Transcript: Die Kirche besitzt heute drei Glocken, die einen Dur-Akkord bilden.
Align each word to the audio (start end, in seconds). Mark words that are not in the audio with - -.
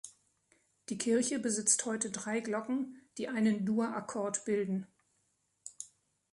Die 0.89 0.97
Kirche 0.97 1.37
besitzt 1.37 1.85
heute 1.85 2.09
drei 2.09 2.39
Glocken, 2.39 2.99
die 3.19 3.27
einen 3.27 3.67
Dur-Akkord 3.67 4.45
bilden. 4.45 4.87